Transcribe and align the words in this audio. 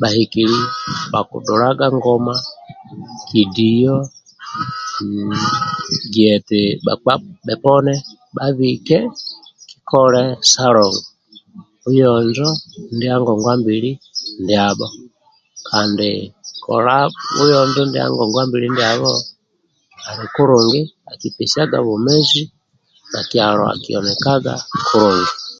Bhahikili 0.00 0.60
bhakudhulaga 1.12 1.86
ngoma 1.96 2.34
kidiyo 3.28 3.96
giya 6.12 6.28
eti 6.38 6.62
bakpa 6.84 7.12
bhoponi 7.46 7.94
babhike 8.36 8.98
kikole 9.68 10.22
salongo 10.52 11.02
ndia 12.94 13.14
ngongwambili 13.20 13.90
ndyabho 14.42 14.86
kandi 15.68 16.10
kola 16.64 16.94
buyonjo 17.36 17.82
ndya 17.86 18.04
ngongwambili 18.12 18.66
ndyabho 18.70 19.12
ali 20.08 20.26
kulungi 20.34 20.80
akipesyaga 21.12 21.78
bwomezi 21.86 22.42
nakyalo 23.10 23.62
akihenikaga 23.74 24.54
kulungi 24.88 25.32